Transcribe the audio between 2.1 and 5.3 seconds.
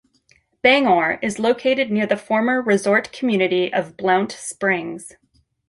former resort community of Blount Springs.